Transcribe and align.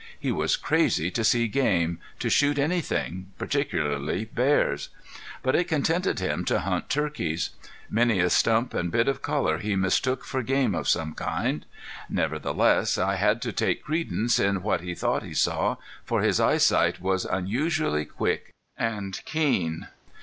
He 0.19 0.31
was 0.31 0.57
crazy 0.57 1.11
to 1.11 1.23
see 1.23 1.47
game, 1.47 1.99
to 2.17 2.27
shoot 2.27 2.57
anything, 2.57 3.33
particularly 3.37 4.25
bears. 4.25 4.89
But 5.43 5.53
it 5.55 5.67
contented 5.67 6.17
him 6.19 6.43
to 6.45 6.61
hunt 6.61 6.89
turkeys. 6.89 7.51
Many 7.87 8.19
a 8.19 8.31
stump 8.31 8.73
and 8.73 8.91
bit 8.91 9.07
of 9.07 9.21
color 9.21 9.59
he 9.59 9.75
mistook 9.75 10.25
for 10.25 10.41
game 10.41 10.73
of 10.73 10.87
some 10.89 11.13
kind. 11.13 11.67
Nevertheless, 12.09 12.97
I 12.97 13.17
had 13.17 13.43
to 13.43 13.53
take 13.53 13.83
credence 13.83 14.39
in 14.39 14.63
what 14.63 14.81
he 14.81 14.95
thought 14.95 15.21
he 15.21 15.35
saw, 15.35 15.75
for 16.03 16.23
his 16.23 16.39
eyesight 16.39 16.99
was 16.99 17.25
unusually 17.25 18.05
quick 18.05 18.53
and 18.75 19.21
keen. 19.25 19.87